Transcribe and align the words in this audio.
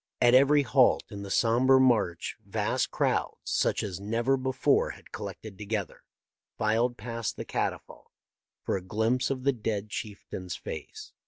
At 0.19 0.33
every 0.33 0.63
halt 0.63 1.03
in 1.11 1.21
the 1.21 1.29
sombre 1.29 1.79
march 1.79 2.35
vast 2.43 2.89
crowds, 2.89 3.37
such 3.43 3.83
as 3.83 3.99
never 3.99 4.35
before 4.35 4.89
had 4.89 5.11
collected 5.11 5.59
together, 5.59 6.01
filed 6.57 6.97
past 6.97 7.37
the 7.37 7.45
catafalque 7.45 8.09
for 8.63 8.75
a 8.75 8.81
glimpse 8.81 9.29
of 9.29 9.43
the 9.43 9.53
dead 9.53 9.89
chieftain's 9.91 10.55
face. 10.55 11.13